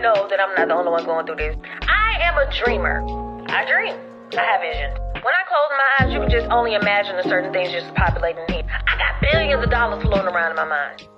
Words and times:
know 0.00 0.26
that 0.28 0.40
I'm 0.40 0.54
not 0.56 0.68
the 0.68 0.74
only 0.74 0.90
one 0.90 1.04
going 1.04 1.26
through 1.26 1.36
this. 1.36 1.56
I 1.84 2.18
am 2.24 2.34
a 2.40 2.48
dreamer. 2.64 3.04
I 3.48 3.64
dream. 3.68 3.96
I 4.32 4.44
have 4.44 4.60
visions. 4.64 4.96
When 5.20 5.34
I 5.36 5.44
close 5.44 5.70
my 5.76 5.88
eyes, 6.00 6.08
you 6.12 6.20
can 6.20 6.30
just 6.30 6.48
only 6.48 6.74
imagine 6.74 7.16
the 7.16 7.24
certain 7.28 7.52
things 7.52 7.72
just 7.72 7.92
populating 7.94 8.44
in 8.48 8.64
here. 8.64 8.66
I 8.66 8.96
got 8.96 9.20
billions 9.20 9.62
of 9.62 9.70
dollars 9.70 10.02
floating 10.02 10.32
around 10.32 10.50
in 10.52 10.56
my 10.56 10.64
mind. 10.64 11.08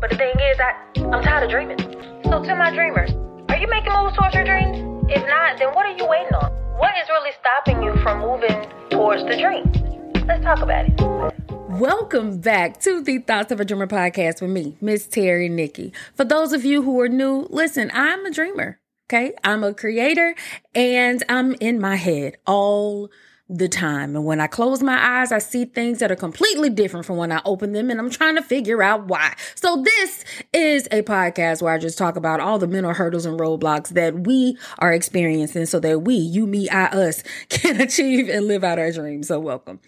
But 0.00 0.10
the 0.10 0.16
thing 0.16 0.34
is, 0.38 0.56
I, 0.62 0.72
I'm 1.10 1.22
tired 1.22 1.44
of 1.44 1.50
dreaming. 1.50 1.78
So 2.24 2.42
to 2.42 2.54
my 2.54 2.70
dreamers, 2.70 3.10
are 3.50 3.58
you 3.58 3.66
making 3.68 3.92
moves 3.92 4.16
towards 4.16 4.34
your 4.34 4.44
dreams? 4.44 4.78
If 5.10 5.26
not, 5.26 5.58
then 5.58 5.74
what 5.74 5.84
are 5.86 5.96
you 5.96 6.06
waiting 6.06 6.34
on? 6.38 6.52
What 6.78 6.94
is 7.02 7.08
really 7.08 7.32
stopping 7.40 7.82
you 7.82 7.92
from 8.02 8.22
moving 8.22 8.54
towards 8.90 9.24
the 9.24 9.36
dream? 9.36 9.66
Let's 10.26 10.44
talk 10.44 10.62
about 10.62 10.86
it. 10.86 11.59
Welcome 11.78 12.40
back 12.40 12.80
to 12.80 13.00
the 13.00 13.18
Thoughts 13.18 13.52
of 13.52 13.60
a 13.60 13.64
Dreamer 13.64 13.86
podcast 13.86 14.42
with 14.42 14.50
me, 14.50 14.76
Miss 14.80 15.06
Terry 15.06 15.48
Nikki. 15.48 15.92
For 16.16 16.24
those 16.24 16.52
of 16.52 16.64
you 16.64 16.82
who 16.82 17.00
are 17.00 17.08
new, 17.08 17.46
listen, 17.48 17.92
I'm 17.94 18.26
a 18.26 18.32
dreamer. 18.32 18.80
Okay. 19.08 19.32
I'm 19.44 19.62
a 19.62 19.72
creator 19.72 20.34
and 20.74 21.22
I'm 21.28 21.54
in 21.54 21.80
my 21.80 21.94
head 21.94 22.38
all 22.44 23.08
the 23.48 23.68
time. 23.68 24.16
And 24.16 24.24
when 24.24 24.40
I 24.40 24.48
close 24.48 24.82
my 24.82 25.20
eyes, 25.20 25.30
I 25.30 25.38
see 25.38 25.64
things 25.64 26.00
that 26.00 26.10
are 26.10 26.16
completely 26.16 26.70
different 26.70 27.06
from 27.06 27.16
when 27.16 27.30
I 27.30 27.40
open 27.44 27.72
them 27.72 27.88
and 27.88 28.00
I'm 28.00 28.10
trying 28.10 28.34
to 28.34 28.42
figure 28.42 28.82
out 28.82 29.06
why. 29.06 29.34
So 29.54 29.82
this 29.82 30.24
is 30.52 30.88
a 30.90 31.02
podcast 31.02 31.62
where 31.62 31.72
I 31.72 31.78
just 31.78 31.98
talk 31.98 32.16
about 32.16 32.40
all 32.40 32.58
the 32.58 32.66
mental 32.66 32.94
hurdles 32.94 33.26
and 33.26 33.38
roadblocks 33.38 33.90
that 33.90 34.26
we 34.26 34.58
are 34.80 34.92
experiencing 34.92 35.66
so 35.66 35.78
that 35.80 36.00
we, 36.00 36.14
you, 36.14 36.48
me, 36.48 36.68
I, 36.68 36.86
us 36.86 37.22
can 37.48 37.80
achieve 37.80 38.28
and 38.28 38.48
live 38.48 38.64
out 38.64 38.80
our 38.80 38.90
dreams. 38.90 39.28
So 39.28 39.38
welcome. 39.38 39.78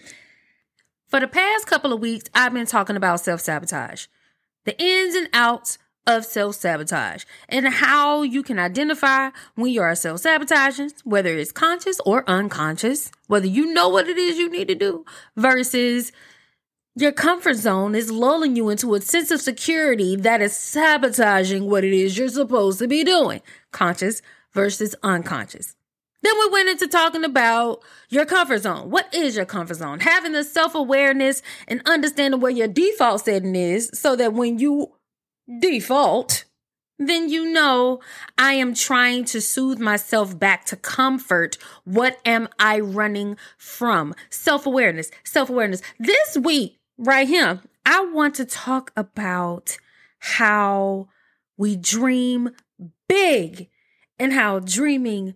For 1.13 1.21
the 1.21 1.29
past 1.29 1.67
couple 1.67 1.93
of 1.93 2.01
weeks, 2.01 2.31
I've 2.35 2.55
been 2.55 2.65
talking 2.65 2.97
about 2.97 3.21
self 3.21 3.43
sabotage, 3.43 4.07
the 4.65 4.75
ins 4.83 5.15
and 5.15 5.29
outs 5.35 5.77
of 6.07 6.25
self 6.25 6.55
sabotage, 6.55 7.25
and 7.51 7.69
how 7.69 8.23
you 8.23 8.43
can 8.43 8.59
identify 8.59 9.29
when 9.55 9.71
you 9.73 9.83
are 9.83 9.95
self 9.95 10.21
sabotaging, 10.21 10.93
whether 11.05 11.37
it's 11.37 11.53
conscious 11.53 12.01
or 12.07 12.27
unconscious, 12.27 13.11
whether 13.27 13.47
you 13.47 13.75
know 13.75 13.91
what 13.91 14.09
it 14.09 14.17
is 14.17 14.39
you 14.39 14.49
need 14.49 14.69
to 14.69 14.75
do 14.75 15.05
versus 15.37 16.13
your 16.97 17.13
comfort 17.13 17.57
zone 17.57 17.95
is 17.95 18.11
lulling 18.11 18.57
you 18.57 18.71
into 18.71 18.95
a 18.95 19.01
sense 19.03 19.31
of 19.31 19.43
security 19.43 20.17
that 20.17 20.41
is 20.41 20.57
sabotaging 20.57 21.69
what 21.69 21.85
it 21.85 21.93
is 21.93 22.17
you're 22.17 22.29
supposed 22.31 22.79
to 22.79 22.89
be 22.89 23.05
doing, 23.05 23.43
conscious 23.71 24.23
versus 24.55 24.95
unconscious. 25.03 25.77
Then 26.23 26.39
we 26.39 26.49
went 26.51 26.69
into 26.69 26.87
talking 26.87 27.25
about 27.25 27.83
your 28.09 28.25
comfort 28.25 28.63
zone. 28.63 28.91
What 28.91 29.13
is 29.13 29.35
your 29.37 29.45
comfort 29.45 29.75
zone? 29.75 30.01
Having 30.01 30.33
the 30.33 30.45
self 30.45 30.75
awareness 30.75 31.43
and 31.67 31.83
understanding 31.87 32.41
where 32.41 32.53
your 32.53 32.69
default 32.69 33.25
setting 33.25 33.57
is 33.57 33.91
so 33.93 34.15
that 34.17 34.33
when 34.33 34.59
you 34.59 34.93
default, 35.61 36.45
then 36.99 37.29
you 37.29 37.53
know 37.53 38.01
I 38.39 38.55
am 38.55 38.75
trying 38.75 39.25
to 39.27 39.41
soothe 39.41 39.81
myself 39.81 40.39
back 40.39 40.65
to 40.67 40.77
comfort. 40.77 41.59
What 41.85 42.19
am 42.25 42.49
I 42.59 42.79
running 42.79 43.37
from? 43.59 44.15
Self 44.31 44.67
awareness, 44.67 45.11
self 45.25 45.51
awareness. 45.51 45.83
This 45.99 46.37
week, 46.37 46.79
right 46.99 47.27
here, 47.27 47.61
I 47.85 48.05
want 48.13 48.37
to 48.37 48.45
talk 48.45 48.93
about 48.97 49.77
how 50.19 51.09
we 51.57 51.75
dream 51.77 52.51
big 53.09 53.69
and 54.19 54.33
how 54.33 54.61
dreaming 54.61 55.35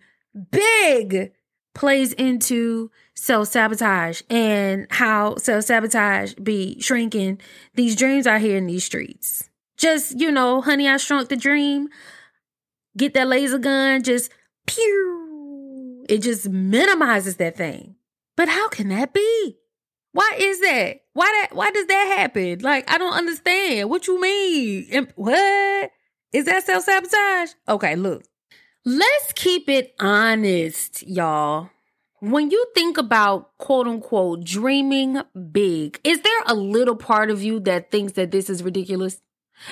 big 0.51 1.33
plays 1.75 2.13
into 2.15 2.91
self 3.15 3.49
sabotage 3.49 4.23
and 4.31 4.87
how 4.91 5.37
self 5.37 5.65
sabotage 5.65 6.35
be 6.35 6.81
shrinking 6.81 7.41
these 7.75 7.97
dreams 7.97 8.27
out 8.27 8.41
here 8.41 8.57
in 8.57 8.67
these 8.67 8.85
streets. 8.85 9.49
Just, 9.77 10.19
you 10.19 10.33
know, 10.33 10.63
honey, 10.63 10.89
I 10.89 10.97
shrunk 10.97 11.29
the 11.29 11.37
dream. 11.37 11.89
Get 12.97 13.13
that 13.15 13.29
laser 13.29 13.59
gun, 13.59 14.03
just 14.03 14.33
pew. 14.67 16.07
It 16.09 16.23
just 16.23 16.49
minimizes 16.49 17.37
that 17.37 17.57
thing. 17.57 17.97
But 18.37 18.49
how 18.49 18.69
can 18.69 18.89
that 18.89 19.13
be? 19.13 19.59
Why 20.13 20.35
is 20.39 20.61
that? 20.61 21.01
Why 21.13 21.27
that 21.27 21.55
why 21.55 21.71
does 21.71 21.87
that 21.87 22.15
happen? 22.19 22.61
Like 22.61 22.91
I 22.91 22.97
don't 22.97 23.13
understand. 23.13 23.91
What 23.91 24.07
you 24.07 24.21
mean? 24.21 25.09
What? 25.15 25.91
Is 26.33 26.47
that 26.47 26.65
self-sabotage? 26.65 27.51
Okay, 27.69 27.97
look. 27.97 28.23
Let's 28.89 29.33
keep 29.33 29.69
it 29.69 29.97
honest, 29.99 31.05
y'all. 31.09 31.71
When 32.21 32.53
you 32.53 32.67
think 32.73 32.97
about 32.97 33.59
quote 33.59 33.89
unquote 33.89 34.45
dreaming 34.45 35.23
big, 35.51 35.99
is 36.05 36.21
there 36.21 36.43
a 36.47 36.55
little 36.55 36.95
part 36.95 37.29
of 37.29 37.43
you 37.43 37.59
that 37.61 37.91
thinks 37.91 38.13
that 38.13 38.31
this 38.31 38.49
is 38.49 38.63
ridiculous? 38.63 39.21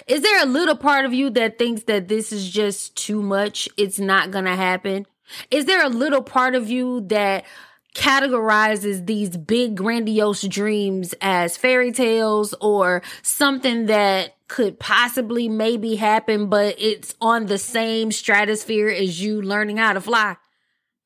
Is 0.08 0.22
there 0.22 0.42
a 0.42 0.46
little 0.46 0.76
part 0.76 1.04
of 1.04 1.14
you 1.14 1.30
that 1.30 1.60
thinks 1.60 1.84
that 1.84 2.08
this 2.08 2.32
is 2.32 2.50
just 2.50 2.96
too 2.96 3.22
much? 3.22 3.68
It's 3.76 4.00
not 4.00 4.32
going 4.32 4.46
to 4.46 4.56
happen? 4.56 5.06
Is 5.48 5.66
there 5.66 5.86
a 5.86 5.88
little 5.88 6.22
part 6.22 6.56
of 6.56 6.68
you 6.68 7.02
that 7.02 7.44
categorizes 7.94 9.06
these 9.06 9.36
big 9.36 9.76
grandiose 9.76 10.42
dreams 10.42 11.14
as 11.20 11.56
fairy 11.56 11.92
tales 11.92 12.52
or 12.60 13.02
something 13.22 13.86
that 13.86 14.34
could 14.48 14.78
possibly 14.78 15.48
maybe 15.48 15.94
happen, 15.94 16.48
but 16.48 16.74
it's 16.78 17.14
on 17.20 17.46
the 17.46 17.58
same 17.58 18.12
stratosphere 18.12 18.88
as 18.88 19.22
you 19.22 19.40
learning 19.40 19.78
how 19.78 19.92
to 19.92 20.00
fly. 20.00 20.36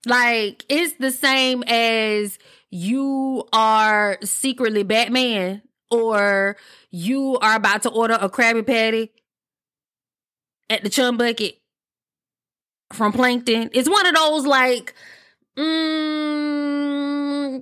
Like 0.06 0.64
it's 0.68 0.94
the 0.94 1.10
same 1.10 1.62
as 1.64 2.38
you 2.70 3.46
are 3.52 4.18
secretly 4.22 4.82
Batman 4.82 5.62
or 5.90 6.56
you 6.90 7.38
are 7.38 7.56
about 7.56 7.82
to 7.82 7.90
order 7.90 8.16
a 8.20 8.28
Krabby 8.28 8.66
Patty 8.66 9.12
at 10.70 10.82
the 10.82 10.90
Chum 10.90 11.16
Bucket 11.16 11.58
from 12.92 13.12
Plankton. 13.12 13.70
It's 13.72 13.88
one 13.88 14.06
of 14.06 14.14
those 14.14 14.46
like 14.46 14.94
Mm, 15.58 17.18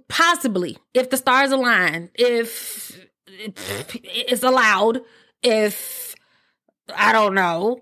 possibly, 0.08 0.76
if 0.92 1.08
the 1.10 1.16
stars 1.16 1.50
align, 1.50 2.10
if, 2.14 3.00
if 3.26 3.96
it's 4.04 4.42
allowed, 4.42 5.00
if 5.42 6.14
I 6.94 7.12
don't 7.12 7.34
know, 7.34 7.80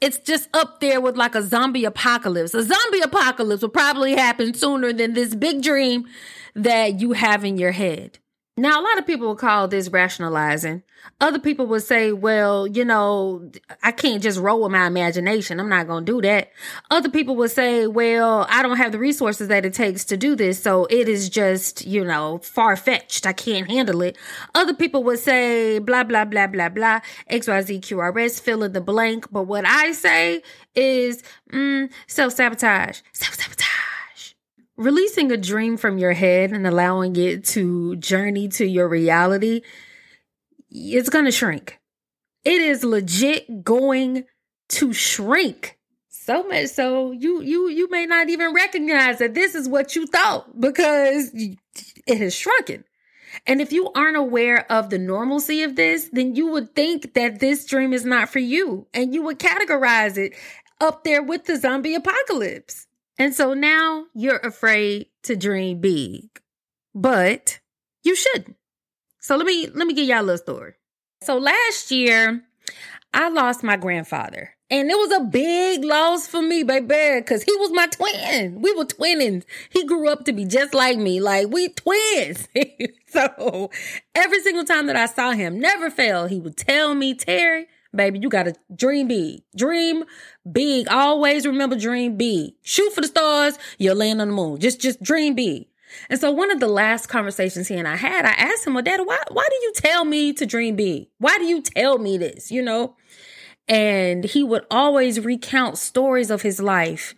it's 0.00 0.18
just 0.18 0.48
up 0.54 0.80
there 0.80 1.00
with 1.00 1.16
like 1.16 1.34
a 1.34 1.42
zombie 1.42 1.84
apocalypse. 1.84 2.54
A 2.54 2.62
zombie 2.62 3.00
apocalypse 3.00 3.62
will 3.62 3.68
probably 3.68 4.14
happen 4.14 4.54
sooner 4.54 4.92
than 4.92 5.14
this 5.14 5.34
big 5.34 5.62
dream 5.62 6.06
that 6.54 7.00
you 7.00 7.12
have 7.12 7.44
in 7.44 7.58
your 7.58 7.72
head. 7.72 8.18
Now, 8.58 8.80
a 8.80 8.82
lot 8.82 8.98
of 8.98 9.06
people 9.06 9.26
will 9.26 9.36
call 9.36 9.68
this 9.68 9.90
rationalizing. 9.90 10.82
Other 11.20 11.38
people 11.38 11.66
would 11.66 11.82
say, 11.82 12.12
well, 12.12 12.66
you 12.66 12.86
know, 12.86 13.50
I 13.82 13.92
can't 13.92 14.22
just 14.22 14.38
roll 14.38 14.62
with 14.62 14.72
my 14.72 14.86
imagination. 14.86 15.60
I'm 15.60 15.68
not 15.68 15.86
going 15.86 16.06
to 16.06 16.12
do 16.12 16.22
that. 16.22 16.50
Other 16.90 17.10
people 17.10 17.36
would 17.36 17.50
say, 17.50 17.86
well, 17.86 18.46
I 18.48 18.62
don't 18.62 18.78
have 18.78 18.92
the 18.92 18.98
resources 18.98 19.48
that 19.48 19.66
it 19.66 19.74
takes 19.74 20.06
to 20.06 20.16
do 20.16 20.34
this. 20.34 20.62
So 20.62 20.86
it 20.86 21.06
is 21.06 21.28
just, 21.28 21.86
you 21.86 22.02
know, 22.02 22.38
far 22.38 22.76
fetched. 22.76 23.26
I 23.26 23.34
can't 23.34 23.70
handle 23.70 24.00
it. 24.00 24.16
Other 24.54 24.72
people 24.74 25.04
would 25.04 25.18
say, 25.18 25.78
blah, 25.78 26.04
blah, 26.04 26.24
blah, 26.24 26.46
blah, 26.46 26.70
blah, 26.70 27.00
XYZ, 27.30 27.80
QRS, 27.82 28.40
fill 28.40 28.62
in 28.62 28.72
the 28.72 28.80
blank. 28.80 29.30
But 29.30 29.42
what 29.42 29.66
I 29.66 29.92
say 29.92 30.42
is, 30.74 31.22
mm, 31.52 31.90
self 32.06 32.32
sabotage, 32.32 33.00
self. 33.12 33.35
Releasing 34.76 35.32
a 35.32 35.36
dream 35.36 35.76
from 35.76 35.98
your 35.98 36.12
head 36.12 36.52
and 36.52 36.66
allowing 36.66 37.16
it 37.16 37.44
to 37.46 37.96
journey 37.96 38.48
to 38.48 38.66
your 38.66 38.88
reality, 38.88 39.62
it's 40.70 41.08
going 41.08 41.24
to 41.24 41.32
shrink. 41.32 41.78
It 42.44 42.60
is 42.60 42.84
legit 42.84 43.64
going 43.64 44.24
to 44.68 44.92
shrink. 44.92 45.78
So 46.08 46.42
much 46.42 46.66
so 46.68 47.12
you 47.12 47.40
you 47.40 47.68
you 47.68 47.88
may 47.88 48.04
not 48.04 48.28
even 48.28 48.52
recognize 48.52 49.18
that 49.18 49.34
this 49.34 49.54
is 49.54 49.68
what 49.68 49.94
you 49.94 50.06
thought 50.06 50.60
because 50.60 51.30
it 51.32 52.18
has 52.18 52.34
shrunken. 52.34 52.84
And 53.46 53.60
if 53.60 53.72
you 53.72 53.92
aren't 53.94 54.16
aware 54.16 54.70
of 54.70 54.90
the 54.90 54.98
normalcy 54.98 55.62
of 55.62 55.76
this, 55.76 56.08
then 56.12 56.34
you 56.34 56.48
would 56.48 56.74
think 56.74 57.14
that 57.14 57.38
this 57.38 57.64
dream 57.64 57.92
is 57.92 58.04
not 58.04 58.28
for 58.28 58.40
you 58.40 58.88
and 58.92 59.14
you 59.14 59.22
would 59.22 59.38
categorize 59.38 60.18
it 60.18 60.34
up 60.80 61.04
there 61.04 61.22
with 61.22 61.44
the 61.44 61.56
zombie 61.56 61.94
apocalypse. 61.94 62.85
And 63.18 63.34
so 63.34 63.54
now 63.54 64.06
you're 64.14 64.38
afraid 64.38 65.06
to 65.24 65.36
dream 65.36 65.80
big, 65.80 66.28
but 66.94 67.60
you 68.04 68.14
shouldn't. 68.14 68.56
So 69.20 69.36
let 69.36 69.46
me 69.46 69.68
let 69.68 69.86
me 69.86 69.94
give 69.94 70.06
y'all 70.06 70.20
a 70.20 70.22
little 70.22 70.38
story. 70.38 70.74
So 71.22 71.38
last 71.38 71.90
year, 71.90 72.42
I 73.12 73.28
lost 73.30 73.62
my 73.62 73.76
grandfather. 73.76 74.50
And 74.68 74.90
it 74.90 74.96
was 74.96 75.12
a 75.12 75.24
big 75.24 75.84
loss 75.84 76.26
for 76.26 76.42
me, 76.42 76.64
baby, 76.64 77.20
because 77.20 77.44
he 77.44 77.54
was 77.56 77.70
my 77.70 77.86
twin. 77.86 78.60
We 78.60 78.72
were 78.74 78.84
twins. 78.84 79.44
He 79.70 79.84
grew 79.86 80.08
up 80.08 80.24
to 80.24 80.32
be 80.32 80.44
just 80.44 80.74
like 80.74 80.98
me. 80.98 81.20
Like, 81.20 81.48
we 81.48 81.68
twins. 81.68 82.48
so 83.06 83.70
every 84.16 84.40
single 84.40 84.64
time 84.64 84.88
that 84.88 84.96
I 84.96 85.06
saw 85.06 85.30
him, 85.30 85.60
never 85.60 85.88
failed, 85.88 86.30
he 86.30 86.40
would 86.40 86.56
tell 86.56 86.96
me, 86.96 87.14
Terry, 87.14 87.68
baby. 87.96 88.18
You 88.18 88.28
got 88.28 88.44
to 88.44 88.54
dream 88.74 89.08
big. 89.08 89.42
Dream 89.56 90.04
big. 90.50 90.88
Always 90.88 91.46
remember 91.46 91.76
dream 91.76 92.16
big. 92.16 92.54
Shoot 92.62 92.92
for 92.92 93.00
the 93.00 93.06
stars. 93.08 93.58
You'll 93.78 93.96
land 93.96 94.20
on 94.20 94.28
the 94.28 94.34
moon. 94.34 94.60
Just, 94.60 94.80
just 94.80 95.02
dream 95.02 95.34
big. 95.34 95.66
And 96.10 96.20
so 96.20 96.30
one 96.30 96.50
of 96.50 96.60
the 96.60 96.68
last 96.68 97.06
conversations 97.06 97.68
he 97.68 97.76
and 97.76 97.88
I 97.88 97.96
had, 97.96 98.24
I 98.24 98.32
asked 98.32 98.66
him, 98.66 98.74
well, 98.74 98.82
Dad, 98.82 99.00
why, 99.04 99.18
why 99.30 99.46
do 99.48 99.56
you 99.62 99.72
tell 99.74 100.04
me 100.04 100.32
to 100.34 100.46
dream 100.46 100.76
big? 100.76 101.08
Why 101.18 101.38
do 101.38 101.44
you 101.44 101.62
tell 101.62 101.98
me 101.98 102.18
this? 102.18 102.50
You 102.50 102.62
know? 102.62 102.96
And 103.68 104.24
he 104.24 104.44
would 104.44 104.64
always 104.70 105.20
recount 105.20 105.78
stories 105.78 106.30
of 106.30 106.42
his 106.42 106.60
life 106.60 107.14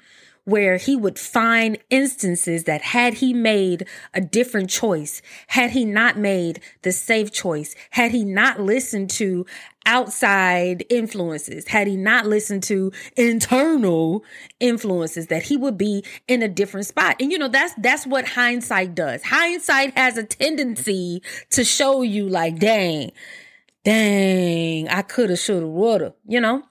where 0.48 0.78
he 0.78 0.96
would 0.96 1.18
find 1.18 1.76
instances 1.90 2.64
that 2.64 2.80
had 2.80 3.12
he 3.12 3.34
made 3.34 3.86
a 4.14 4.20
different 4.20 4.70
choice, 4.70 5.20
had 5.48 5.72
he 5.72 5.84
not 5.84 6.16
made 6.16 6.58
the 6.80 6.90
safe 6.90 7.30
choice, 7.30 7.74
had 7.90 8.12
he 8.12 8.24
not 8.24 8.58
listened 8.58 9.10
to 9.10 9.44
outside 9.84 10.86
influences, 10.88 11.68
had 11.68 11.86
he 11.86 11.98
not 11.98 12.24
listened 12.24 12.62
to 12.62 12.90
internal 13.14 14.24
influences, 14.58 15.26
that 15.26 15.42
he 15.42 15.54
would 15.54 15.76
be 15.76 16.02
in 16.26 16.42
a 16.42 16.48
different 16.48 16.86
spot. 16.86 17.16
And 17.20 17.30
you 17.30 17.36
know, 17.36 17.48
that's, 17.48 17.74
that's 17.74 18.06
what 18.06 18.26
hindsight 18.26 18.94
does. 18.94 19.22
Hindsight 19.22 19.98
has 19.98 20.16
a 20.16 20.24
tendency 20.24 21.22
to 21.50 21.62
show 21.62 22.00
you 22.00 22.26
like, 22.26 22.58
dang, 22.58 23.12
dang, 23.84 24.88
I 24.88 25.02
coulda, 25.02 25.36
shoulda, 25.36 25.66
woulda, 25.66 26.14
you 26.26 26.40
know? 26.40 26.62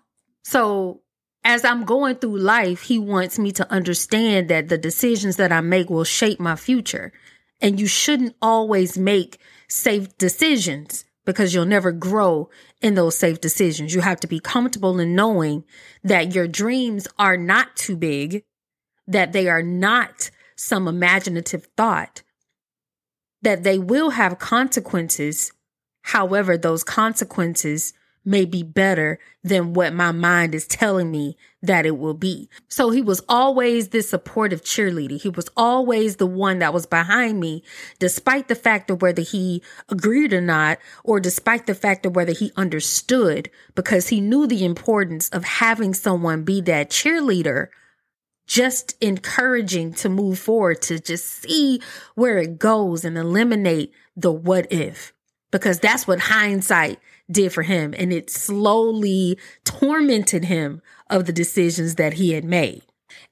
So 0.44 1.02
as 1.48 1.64
I'm 1.64 1.86
going 1.86 2.18
through 2.18 2.40
life, 2.40 2.82
he 2.82 3.00
wants 3.00 3.40
me 3.40 3.54
to 3.54 3.72
understand 3.72 4.50
that 4.50 4.68
the 4.68 4.78
decisions 4.78 5.38
that 5.38 5.54
I 5.54 5.62
make 5.62 5.90
will 5.90 6.04
shape 6.04 6.42
my 6.42 6.58
future. 6.58 7.14
And 7.62 7.80
you 7.80 7.88
shouldn't 7.88 8.36
always 8.42 8.98
make 8.98 9.40
safe 9.70 10.18
decisions 10.18 11.06
because 11.26 11.54
you'll 11.54 11.66
never 11.66 11.94
grow 11.94 12.50
in 12.82 12.96
those 12.96 13.18
safe 13.18 13.40
decisions. 13.40 13.96
You 13.96 14.02
have 14.02 14.20
to 14.20 14.28
be 14.28 14.42
comfortable 14.42 15.00
in 15.00 15.16
knowing 15.16 15.64
that 16.04 16.36
your 16.36 16.50
dreams 16.50 17.08
are 17.18 17.38
not 17.38 17.78
too 17.78 17.96
big, 17.96 18.44
that 19.08 19.32
they 19.32 19.48
are 19.48 19.64
not 19.64 20.30
some 20.58 20.86
imaginative 20.86 21.70
thought, 21.78 22.24
that 23.42 23.64
they 23.64 23.80
will 23.80 24.10
have 24.10 24.38
consequences. 24.38 25.54
However, 26.02 26.58
those 26.58 26.84
consequences 26.84 27.94
may 28.28 28.44
be 28.44 28.62
better 28.62 29.18
than 29.42 29.74
what 29.74 29.94
my 29.94 30.12
mind 30.12 30.54
is 30.54 30.68
telling 30.68 31.10
me 31.10 31.38
that 31.62 31.86
it 31.86 31.98
will 31.98 32.14
be. 32.14 32.50
So 32.68 32.90
he 32.90 33.02
was 33.02 33.24
always 33.30 33.88
this 33.88 34.10
supportive 34.10 34.62
cheerleader. 34.64 35.20
He 35.20 35.30
was 35.30 35.50
always 35.56 36.18
the 36.18 36.28
one 36.28 36.60
that 36.60 36.74
was 36.74 36.86
behind 36.86 37.40
me, 37.40 37.64
despite 38.00 38.50
the 38.50 38.56
fact 38.56 38.92
of 38.92 39.02
whether 39.02 39.22
he 39.22 39.64
agreed 39.88 40.34
or 40.34 40.42
not, 40.42 40.78
or 41.06 41.22
despite 41.22 41.68
the 41.68 41.74
fact 41.74 42.06
of 42.06 42.18
whether 42.18 42.34
he 42.34 42.52
understood, 42.58 43.50
because 43.76 44.10
he 44.10 44.20
knew 44.20 44.46
the 44.46 44.66
importance 44.66 45.30
of 45.30 45.46
having 45.46 45.94
someone 45.94 46.44
be 46.44 46.60
that 46.60 46.90
cheerleader 46.90 47.70
just 48.46 48.96
encouraging 49.00 49.94
to 49.94 50.10
move 50.10 50.38
forward, 50.38 50.82
to 50.82 51.00
just 51.00 51.26
see 51.26 51.82
where 52.16 52.40
it 52.40 52.60
goes 52.60 53.06
and 53.06 53.18
eliminate 53.18 53.94
the 54.18 54.34
what 54.34 54.70
if. 54.70 55.14
Because 55.50 55.80
that's 55.80 56.06
what 56.06 56.20
hindsight 56.20 57.00
did 57.30 57.54
for 57.54 57.64
him. 57.64 57.94
And 57.98 58.12
it 58.14 58.30
slowly 58.30 59.38
tormented 59.64 60.46
him 60.46 60.82
of 61.10 61.26
the 61.26 61.34
decisions 61.34 61.96
that 61.96 62.14
he 62.14 62.34
had 62.34 62.44
made. 62.44 62.84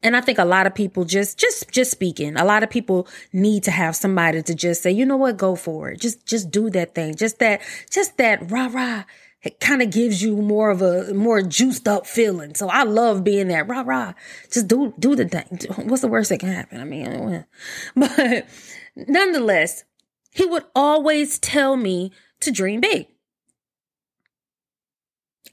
And 0.02 0.16
I 0.16 0.22
think 0.22 0.38
a 0.38 0.46
lot 0.46 0.68
of 0.68 0.76
people 0.76 1.04
just, 1.06 1.38
just, 1.38 1.70
just 1.72 1.92
speaking, 1.92 2.38
a 2.38 2.46
lot 2.46 2.64
of 2.64 2.70
people 2.70 3.08
need 3.34 3.64
to 3.64 3.72
have 3.72 3.96
somebody 3.96 4.42
to 4.44 4.56
just 4.56 4.84
say, 4.84 4.92
you 4.92 5.06
know 5.06 5.18
what, 5.18 5.38
go 5.38 5.56
for 5.56 5.90
it. 5.90 6.00
Just, 6.00 6.26
just 6.26 6.52
do 6.52 6.70
that 6.72 6.96
thing. 6.96 7.16
Just 7.16 7.40
that, 7.40 7.62
just 7.90 8.18
that 8.18 8.52
rah 8.52 8.70
rah. 8.72 9.04
It 9.42 9.60
kind 9.60 9.82
of 9.82 9.92
gives 9.92 10.24
you 10.24 10.38
more 10.38 10.72
of 10.72 10.82
a 10.82 11.14
more 11.14 11.42
juiced 11.42 11.88
up 11.88 12.08
feeling. 12.08 12.56
So 12.56 12.68
I 12.68 12.84
love 12.84 13.24
being 13.24 13.48
that 13.50 13.68
rah 13.68 13.84
rah. 13.86 14.14
Just 14.52 14.68
do, 14.68 14.94
do 14.98 15.16
the 15.16 15.28
thing. 15.28 15.60
What's 15.88 16.02
the 16.02 16.08
worst 16.08 16.30
that 16.30 16.40
can 16.40 16.50
happen? 16.52 16.82
I 16.82 16.84
mean, 16.84 17.46
but 17.96 18.48
nonetheless, 18.96 19.84
he 20.32 20.46
would 20.46 20.64
always 20.76 21.38
tell 21.40 21.78
me 21.78 22.12
to 22.42 22.52
dream 22.52 22.82
big. 22.82 23.08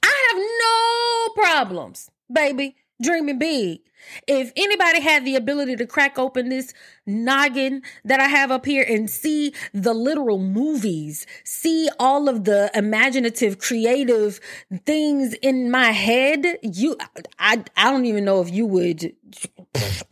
I 0.03 0.29
have 0.31 1.37
no 1.37 1.43
problems, 1.45 2.11
baby, 2.33 2.77
dreaming 3.01 3.39
big. 3.39 3.81
If 4.27 4.53
anybody 4.57 5.01
had 5.01 5.25
the 5.25 5.37
ability 5.37 5.77
to 5.77 5.87
crack 5.87 6.19
open 6.19 6.49
this 6.49 6.75
noggin 7.07 7.83
that 8.05 8.21
I 8.21 8.27
have 8.27 8.51
up 8.51 8.67
here 8.67 8.85
and 8.89 9.09
see 9.09 9.55
the 9.73 9.95
literal 9.95 10.39
movies, 10.39 11.27
see 11.45 11.89
all 11.99 12.29
of 12.29 12.45
the 12.45 12.71
imaginative, 12.75 13.59
creative 13.59 14.41
things 14.85 15.35
in 15.35 15.71
my 15.71 15.93
head, 15.93 16.59
you, 16.63 16.97
I, 17.39 17.65
I 17.77 17.91
don't 17.91 18.07
even 18.07 18.25
know 18.25 18.41
if 18.41 18.51
you 18.51 18.67
would 18.67 19.15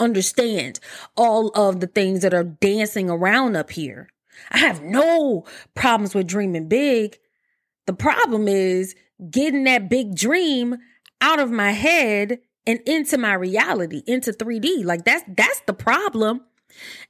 understand 0.01 0.81
all 1.17 1.49
of 1.49 1.81
the 1.81 1.87
things 1.87 2.23
that 2.23 2.35
are 2.35 2.45
dancing 2.45 3.11
around 3.11 3.57
up 3.57 3.71
here. 3.71 4.09
I 4.51 4.59
have 4.59 4.83
no 4.83 5.45
problems 5.75 6.15
with 6.15 6.27
dreaming 6.27 6.69
big. 6.69 7.19
The 7.87 7.93
problem 7.93 8.49
is 8.49 8.95
getting 9.31 9.65
that 9.65 9.89
big 9.89 10.15
dream 10.15 10.77
out 11.21 11.39
of 11.39 11.51
my 11.51 11.73
head 11.73 12.39
and 12.67 12.81
into 12.87 13.19
my 13.19 13.35
reality, 13.35 14.03
into 14.07 14.33
3D. 14.33 14.85
Like 14.85 15.05
that's 15.05 15.25
that's 15.37 15.61
the 15.67 15.73
problem. 15.73 16.43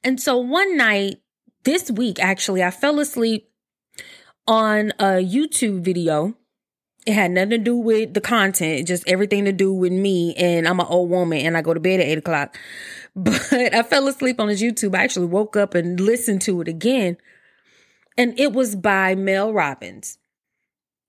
And 0.02 0.20
so 0.20 0.38
one 0.38 0.76
night 0.76 1.16
this 1.64 1.90
week 1.90 2.18
actually 2.20 2.62
I 2.62 2.70
fell 2.70 2.98
asleep 2.98 3.50
on 4.46 4.90
a 4.98 5.22
YouTube 5.24 5.82
video. 5.82 6.34
It 7.06 7.14
had 7.14 7.30
nothing 7.30 7.50
to 7.50 7.58
do 7.58 7.76
with 7.76 8.14
the 8.14 8.20
content, 8.20 8.86
just 8.86 9.08
everything 9.08 9.46
to 9.46 9.52
do 9.52 9.72
with 9.72 9.92
me. 9.92 10.34
And 10.34 10.68
I'm 10.68 10.80
an 10.80 10.86
old 10.86 11.08
woman 11.08 11.38
and 11.38 11.56
I 11.56 11.62
go 11.62 11.72
to 11.72 11.80
bed 11.80 12.00
at 12.00 12.06
eight 12.06 12.18
o'clock. 12.18 12.56
But 13.16 13.52
I 13.52 13.82
fell 13.82 14.06
asleep 14.06 14.38
on 14.38 14.48
his 14.48 14.62
YouTube. 14.62 14.94
I 14.94 15.02
actually 15.02 15.26
woke 15.26 15.56
up 15.56 15.74
and 15.74 15.98
listened 15.98 16.42
to 16.42 16.60
it 16.60 16.68
again. 16.68 17.16
And 18.16 18.38
it 18.38 18.52
was 18.52 18.76
by 18.76 19.16
Mel 19.16 19.52
Robbins. 19.52 20.18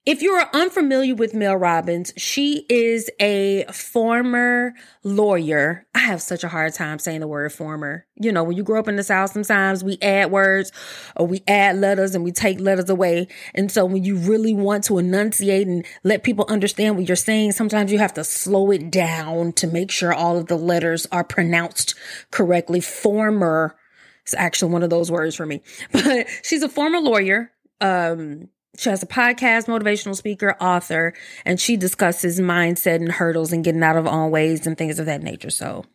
If 0.03 0.24
you 0.24 0.31
are 0.31 0.50
unfamiliar 0.51 1.13
with 1.13 1.36
Mel 1.36 1.56
Robbins, 1.56 2.12
she 2.18 2.65
is 2.69 3.07
a 3.19 3.65
former 3.65 4.74
lawyer. 5.03 5.86
I 5.94 6.00
have 6.00 6.24
such 6.24 6.44
a 6.44 6.48
hard 6.48 6.74
time 6.74 6.98
saying 6.98 7.19
the 7.19 7.27
word 7.27 7.53
former. 7.53 8.07
You 8.15 8.31
know, 8.31 8.44
when 8.44 8.57
you 8.57 8.63
grow 8.63 8.80
up 8.80 8.88
in 8.88 8.95
the 8.95 9.03
South, 9.03 9.30
sometimes 9.30 9.83
we 9.83 10.00
add 10.01 10.31
words 10.31 10.71
or 11.15 11.27
we 11.27 11.44
add 11.48 11.75
letters 11.77 12.15
and 12.15 12.24
we 12.24 12.31
take 12.31 12.59
letters 12.59 12.89
away. 12.89 13.27
And 13.53 13.71
so 13.71 13.86
when 13.86 14.03
you 14.03 14.18
really 14.18 14.56
want 14.56 14.86
to 14.86 14.98
enunciate 14.98 15.68
and 15.68 15.86
let 16.03 16.24
people 16.24 16.45
understand 16.50 16.98
what 16.98 17.07
you're 17.07 17.15
saying, 17.15 17.51
sometimes 17.51 17.92
you 17.92 18.00
have 18.00 18.15
to 18.15 18.24
slow 18.24 18.71
it 18.71 18.89
down 18.89 19.53
to 19.53 19.68
make 19.68 19.92
sure 19.92 20.12
all 20.12 20.36
of 20.36 20.48
the 20.48 20.57
letters 20.57 21.06
are 21.12 21.24
pronounced 21.24 21.94
correctly. 22.31 22.81
Former 22.81 23.75
is 24.25 24.33
actually 24.33 24.74
one 24.74 24.81
of 24.81 24.89
those 24.89 25.12
words 25.12 25.36
for 25.36 25.45
me, 25.45 25.62
but 25.92 26.25
she's 26.42 26.63
a 26.63 26.69
former 26.69 27.00
lawyer. 27.00 27.51
Um, 27.80 28.50
she 28.81 28.89
has 28.89 29.03
a 29.03 29.07
podcast, 29.07 29.67
motivational 29.67 30.15
speaker, 30.15 30.55
author, 30.59 31.13
and 31.45 31.59
she 31.59 31.77
discusses 31.77 32.39
mindset 32.39 32.95
and 32.95 33.11
hurdles 33.11 33.53
and 33.53 33.63
getting 33.63 33.83
out 33.83 33.95
of 33.95 34.07
own 34.07 34.31
ways 34.31 34.65
and 34.65 34.75
things 34.75 34.97
of 34.97 35.05
that 35.05 35.21
nature. 35.21 35.51
So, 35.51 35.85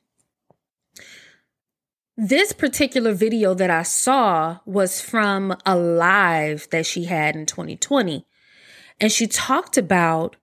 this 2.17 2.53
particular 2.53 3.13
video 3.13 3.55
that 3.55 3.71
I 3.71 3.83
saw 3.83 4.61
was 4.65 5.01
from 5.01 5.57
a 5.67 5.77
live 5.77 6.69
that 6.71 6.87
she 6.87 7.05
had 7.05 7.35
in 7.35 7.45
2020. 7.45 8.25
And 9.01 9.11
she 9.11 9.27
talked 9.27 9.77
about 9.77 10.37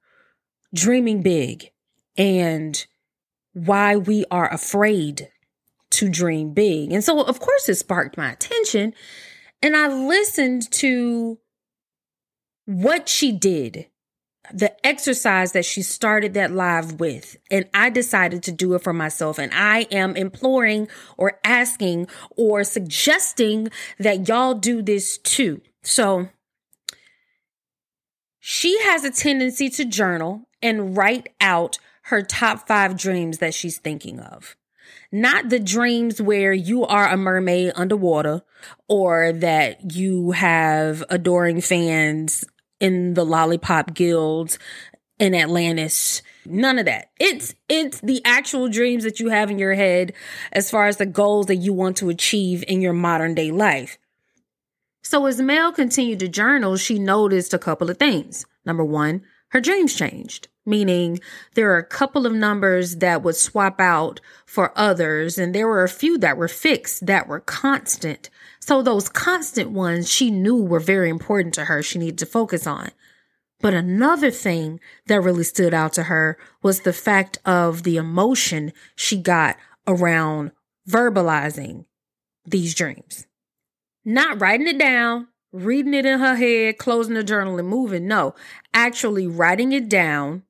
dreaming 0.73 1.21
big 1.21 1.71
and 2.17 2.85
why 3.53 3.95
we 3.95 4.25
are 4.29 4.51
afraid 4.51 5.29
to 5.91 6.09
dream 6.09 6.53
big. 6.53 6.91
And 6.91 7.03
so, 7.03 7.23
of 7.23 7.39
course, 7.39 7.69
it 7.69 7.75
sparked 7.75 8.17
my 8.17 8.33
attention. 8.33 8.93
And 9.61 9.77
I 9.77 9.87
listened 9.87 10.69
to 10.73 11.39
what 12.65 13.09
she 13.09 13.31
did, 13.31 13.87
the 14.53 14.73
exercise 14.85 15.53
that 15.53 15.65
she 15.65 15.81
started 15.81 16.33
that 16.33 16.51
live 16.51 16.99
with, 16.99 17.37
and 17.49 17.67
I 17.73 17.89
decided 17.89 18.43
to 18.43 18.51
do 18.51 18.73
it 18.73 18.83
for 18.83 18.93
myself. 18.93 19.37
And 19.37 19.51
I 19.53 19.87
am 19.91 20.15
imploring 20.15 20.87
or 21.17 21.39
asking 21.43 22.07
or 22.31 22.63
suggesting 22.63 23.69
that 23.99 24.27
y'all 24.27 24.53
do 24.53 24.81
this 24.81 25.17
too. 25.17 25.61
So 25.81 26.29
she 28.39 28.79
has 28.83 29.05
a 29.05 29.11
tendency 29.11 29.69
to 29.71 29.85
journal 29.85 30.49
and 30.61 30.97
write 30.97 31.29
out 31.39 31.77
her 32.03 32.21
top 32.21 32.67
five 32.67 32.97
dreams 32.97 33.37
that 33.37 33.53
she's 33.53 33.77
thinking 33.77 34.19
of 34.19 34.57
not 35.13 35.49
the 35.49 35.59
dreams 35.59 36.19
where 36.19 36.53
you 36.53 36.83
are 36.85 37.07
a 37.07 37.15
mermaid 37.15 37.71
underwater 37.75 38.41
or 38.89 39.31
that 39.31 39.93
you 39.95 40.31
have 40.31 41.03
adoring 41.07 41.61
fans 41.61 42.43
in 42.83 43.13
the 43.13 43.25
lollipop 43.25 43.93
guilds 43.93 44.59
in 45.17 45.33
Atlantis. 45.33 46.21
None 46.45 46.77
of 46.77 46.85
that. 46.85 47.11
It's 47.17 47.55
it's 47.69 48.01
the 48.01 48.21
actual 48.25 48.67
dreams 48.67 49.05
that 49.05 49.21
you 49.21 49.29
have 49.29 49.49
in 49.49 49.57
your 49.57 49.73
head 49.73 50.11
as 50.51 50.69
far 50.69 50.87
as 50.87 50.97
the 50.97 51.05
goals 51.05 51.45
that 51.45 51.55
you 51.55 51.71
want 51.71 51.95
to 51.97 52.09
achieve 52.09 52.63
in 52.67 52.81
your 52.81 52.93
modern 52.93 53.35
day 53.35 53.51
life. 53.51 53.97
So 55.01 55.25
as 55.25 55.39
Mel 55.39 55.71
continued 55.71 56.19
to 56.19 56.27
journal, 56.27 56.75
she 56.75 56.99
noticed 56.99 57.53
a 57.53 57.59
couple 57.59 57.89
of 57.89 57.97
things. 57.97 58.45
Number 58.65 58.83
one, 58.83 59.23
her 59.49 59.61
dreams 59.61 59.95
changed, 59.95 60.49
meaning 60.65 61.19
there 61.55 61.71
are 61.71 61.77
a 61.77 61.85
couple 61.85 62.25
of 62.25 62.33
numbers 62.33 62.97
that 62.97 63.23
would 63.23 63.35
swap 63.35 63.79
out 63.79 64.19
for 64.45 64.77
others, 64.77 65.37
and 65.37 65.53
there 65.53 65.67
were 65.67 65.83
a 65.83 65.89
few 65.89 66.17
that 66.17 66.37
were 66.37 66.47
fixed, 66.47 67.05
that 67.05 67.27
were 67.27 67.39
constant. 67.39 68.29
So 68.65 68.81
those 68.81 69.09
constant 69.09 69.71
ones 69.71 70.09
she 70.09 70.31
knew 70.31 70.55
were 70.55 70.79
very 70.79 71.09
important 71.09 71.53
to 71.55 71.65
her, 71.65 71.83
she 71.83 71.99
needed 71.99 72.17
to 72.19 72.25
focus 72.25 72.65
on. 72.65 72.91
But 73.59 73.73
another 73.73 74.31
thing 74.31 74.79
that 75.07 75.19
really 75.19 75.43
stood 75.43 75.73
out 75.73 75.91
to 75.93 76.03
her 76.03 76.37
was 76.61 76.79
the 76.79 76.93
fact 76.93 77.39
of 77.43 77.83
the 77.83 77.97
emotion 77.97 78.71
she 78.95 79.17
got 79.17 79.57
around 79.85 80.51
verbalizing 80.89 81.83
these 82.45 82.73
dreams. 82.73 83.27
Not 84.05 84.39
writing 84.39 84.67
it 84.67 84.79
down, 84.79 85.27
reading 85.51 85.93
it 85.93 86.05
in 86.05 86.21
her 86.21 86.37
head, 86.37 86.77
closing 86.77 87.15
the 87.15 87.23
journal 87.25 87.59
and 87.59 87.67
moving. 87.67 88.07
No, 88.07 88.33
actually 88.73 89.27
writing 89.27 89.73
it 89.73 89.89
down, 89.89 90.43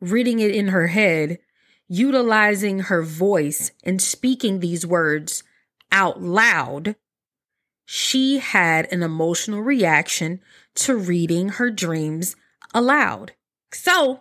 reading 0.00 0.38
it 0.38 0.54
in 0.54 0.68
her 0.68 0.86
head, 0.86 1.40
utilizing 1.88 2.78
her 2.78 3.02
voice 3.02 3.72
and 3.82 4.00
speaking 4.00 4.60
these 4.60 4.86
words 4.86 5.42
out 5.90 6.22
loud. 6.22 6.94
She 7.86 8.38
had 8.38 8.92
an 8.92 9.02
emotional 9.02 9.60
reaction 9.60 10.40
to 10.74 10.96
reading 10.96 11.50
her 11.50 11.70
dreams 11.70 12.36
aloud. 12.74 13.32
So 13.72 14.20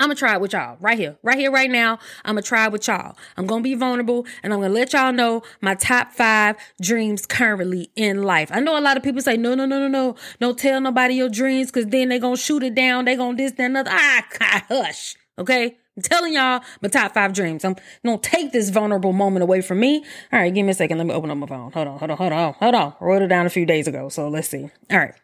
I'm 0.00 0.08
gonna 0.08 0.14
try 0.14 0.34
it 0.34 0.40
with 0.40 0.52
y'all 0.52 0.76
right 0.80 0.98
here, 0.98 1.16
right 1.22 1.38
here, 1.38 1.50
right 1.50 1.70
now. 1.70 1.98
I'm 2.24 2.34
gonna 2.34 2.42
try 2.42 2.66
it 2.66 2.72
with 2.72 2.86
y'all. 2.86 3.16
I'm 3.36 3.46
gonna 3.46 3.62
be 3.62 3.74
vulnerable 3.74 4.26
and 4.42 4.52
I'm 4.52 4.60
gonna 4.60 4.72
let 4.72 4.92
y'all 4.92 5.12
know 5.12 5.42
my 5.60 5.74
top 5.74 6.12
five 6.12 6.56
dreams 6.80 7.26
currently 7.26 7.90
in 7.96 8.22
life. 8.22 8.50
I 8.52 8.60
know 8.60 8.78
a 8.78 8.80
lot 8.80 8.96
of 8.96 9.02
people 9.02 9.22
say, 9.22 9.36
no, 9.36 9.54
no, 9.54 9.64
no, 9.64 9.78
no, 9.78 9.88
no, 9.88 10.14
don't 10.40 10.58
tell 10.58 10.80
nobody 10.80 11.14
your 11.14 11.28
dreams 11.28 11.70
because 11.70 11.86
then 11.86 12.08
they're 12.08 12.20
gonna 12.20 12.36
shoot 12.36 12.62
it 12.62 12.74
down. 12.74 13.06
They 13.06 13.16
gonna 13.16 13.36
this, 13.36 13.52
that, 13.52 13.64
and 13.64 13.76
another. 13.76 13.90
Ah, 13.92 14.24
hush. 14.68 15.16
Okay. 15.38 15.76
I'm 15.98 16.02
telling 16.02 16.34
y'all 16.34 16.60
my 16.80 16.88
top 16.88 17.12
five 17.12 17.32
dreams. 17.32 17.64
I'm 17.64 17.74
gonna 18.04 18.18
take 18.18 18.52
this 18.52 18.70
vulnerable 18.70 19.12
moment 19.12 19.42
away 19.42 19.62
from 19.62 19.80
me. 19.80 20.04
All 20.32 20.38
right, 20.38 20.54
give 20.54 20.64
me 20.64 20.70
a 20.70 20.74
second. 20.74 20.96
Let 20.96 21.08
me 21.08 21.12
open 21.12 21.28
up 21.28 21.36
my 21.38 21.46
phone. 21.48 21.72
Hold 21.72 21.88
on, 21.88 21.98
hold 21.98 22.10
on, 22.12 22.16
hold 22.16 22.32
on, 22.32 22.52
hold 22.52 22.74
on. 22.76 22.94
I 23.00 23.04
wrote 23.04 23.22
it 23.22 23.26
down 23.26 23.46
a 23.46 23.50
few 23.50 23.66
days 23.66 23.88
ago. 23.88 24.08
So 24.08 24.28
let's 24.28 24.46
see. 24.46 24.70
All 24.92 24.98
right. 24.98 25.14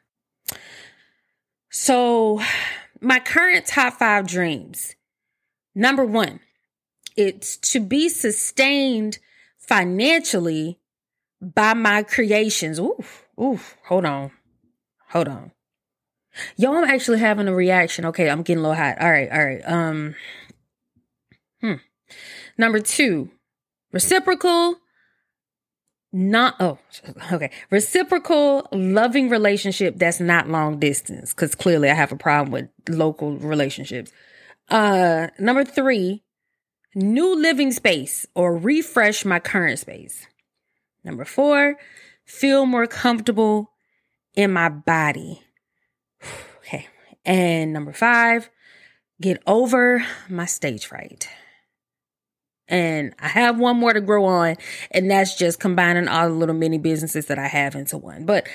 So 1.70 2.40
my 3.00 3.20
current 3.20 3.66
top 3.66 3.94
five 3.94 4.26
dreams. 4.26 4.96
Number 5.76 6.04
one, 6.04 6.40
it's 7.16 7.56
to 7.72 7.78
be 7.78 8.08
sustained 8.08 9.18
financially 9.58 10.80
by 11.40 11.74
my 11.74 12.02
creations. 12.02 12.80
Oof, 12.80 13.26
oof, 13.40 13.76
hold 13.84 14.04
on. 14.04 14.32
Hold 15.10 15.28
on. 15.28 15.52
Yo, 16.56 16.74
I'm 16.74 16.84
actually 16.84 17.20
having 17.20 17.46
a 17.46 17.54
reaction. 17.54 18.04
Okay, 18.06 18.28
I'm 18.28 18.42
getting 18.42 18.64
a 18.64 18.68
little 18.68 18.76
hot. 18.76 19.00
All 19.00 19.10
right, 19.10 19.30
all 19.30 19.44
right. 19.44 19.62
Um, 19.64 20.16
hmm. 21.64 21.74
Number 22.58 22.80
two, 22.80 23.30
reciprocal 23.92 24.76
not 26.12 26.54
oh 26.60 26.78
okay. 27.32 27.50
Reciprocal 27.70 28.68
loving 28.72 29.28
relationship 29.28 29.98
that's 29.98 30.20
not 30.20 30.48
long 30.48 30.78
distance 30.78 31.34
because 31.34 31.56
clearly 31.56 31.90
i 31.90 31.94
have 31.94 32.12
a 32.12 32.16
problem 32.16 32.52
with 32.52 32.68
local 32.88 33.36
relationships. 33.38 34.12
Uh 34.68 35.28
number 35.40 35.64
three 35.64 36.22
new 36.94 37.34
living 37.34 37.72
space 37.72 38.26
or 38.36 38.56
refresh 38.56 39.24
my 39.24 39.40
current 39.40 39.80
space. 39.80 40.26
Number 41.02 41.24
four 41.24 41.76
feel 42.24 42.64
more 42.64 42.86
comfortable 42.86 43.72
in 44.34 44.52
my 44.52 44.68
body. 44.68 45.42
Okay. 46.66 46.88
And 47.26 47.74
number 47.74 47.92
five 47.92 48.48
get 49.20 49.42
over 49.46 50.02
my 50.30 50.46
stage 50.46 50.86
fright 50.86 51.28
and 52.68 53.14
I 53.18 53.28
have 53.28 53.58
one 53.58 53.78
more 53.78 53.92
to 53.92 54.00
grow 54.00 54.24
on, 54.24 54.56
and 54.90 55.10
that's 55.10 55.36
just 55.36 55.60
combining 55.60 56.08
all 56.08 56.28
the 56.28 56.34
little 56.34 56.54
mini 56.54 56.78
businesses 56.78 57.26
that 57.26 57.38
I 57.38 57.46
have 57.46 57.74
into 57.74 57.98
one. 57.98 58.24
But 58.24 58.48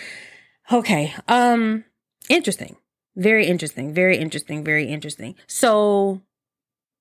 okay, 0.72 1.14
um, 1.28 1.86
interesting. 2.30 2.78
Very 3.16 3.48
interesting, 3.48 3.94
very 3.94 4.18
interesting, 4.18 4.64
very 4.64 4.88
interesting. 4.88 5.36
So 5.48 6.22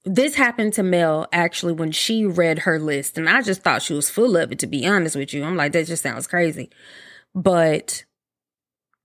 this 0.04 0.34
happened 0.34 0.72
to 0.74 0.82
Mel 0.82 1.28
actually 1.32 1.74
when 1.74 1.92
she 1.92 2.24
read 2.24 2.60
her 2.60 2.78
list, 2.78 3.18
and 3.18 3.28
I 3.28 3.42
just 3.42 3.62
thought 3.62 3.82
she 3.82 3.94
was 3.94 4.10
full 4.10 4.36
of 4.36 4.50
it, 4.52 4.58
to 4.60 4.66
be 4.66 4.86
honest 4.86 5.16
with 5.16 5.32
you. 5.32 5.44
I'm 5.44 5.56
like, 5.56 5.72
that 5.72 5.86
just 5.86 6.02
sounds 6.02 6.26
crazy. 6.26 6.70
But 7.34 8.04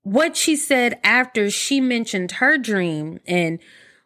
what 0.04 0.36
she 0.36 0.56
said 0.56 1.00
after 1.04 1.50
she 1.50 1.80
mentioned 1.80 2.34
her 2.34 2.58
dream 2.58 3.20
and 3.26 3.60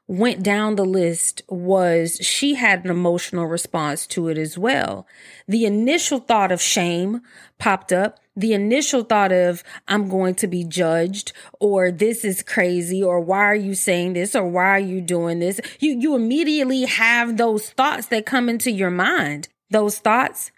went 0.08 0.42
down 0.42 0.76
the 0.76 0.86
list 0.86 1.42
was 1.50 2.18
she 2.22 2.56
had 2.56 2.86
an 2.86 2.92
emotional 2.92 3.46
response 3.46 4.08
to 4.08 4.30
it 4.30 4.38
as 4.38 4.58
well. 4.58 5.06
The 5.48 5.66
initial 5.66 6.20
thought 6.20 6.52
of 6.52 6.62
shame 6.62 7.22
popped 7.60 7.92
up. 7.92 8.20
The 8.36 8.54
initial 8.54 9.04
thought 9.04 9.32
of, 9.32 9.64
I'm 9.88 10.08
going 10.08 10.36
to 10.36 10.48
be 10.48 10.64
judged, 10.64 11.34
or 11.60 11.92
this 11.92 12.24
is 12.24 12.44
crazy, 12.44 13.04
or 13.04 13.20
why 13.20 13.40
are 13.40 13.56
you 13.56 13.74
saying 13.74 14.14
this, 14.14 14.36
or 14.36 14.48
why 14.48 14.70
are 14.70 14.80
you 14.80 15.02
doing 15.02 15.40
this? 15.40 15.60
You, 15.80 16.00
you 16.00 16.16
immediately 16.16 16.84
have 16.84 17.38
those 17.38 17.72
thoughts 17.72 18.08
that 18.08 18.28
come 18.28 18.48
into 18.48 18.72
your 18.72 18.92
mind. 18.92 19.50
Those 19.72 19.98
thoughts, 19.98 20.52